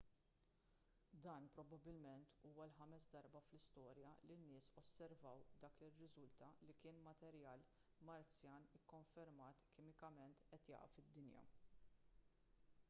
[1.25, 7.65] dan probabbilment huwa l-ħames darba fl-istorja li n-nies osservaw dak li rriżulta li kien materjal
[8.11, 11.45] marzjan ikkonfermat kimikament qed jaqa' fid-dinja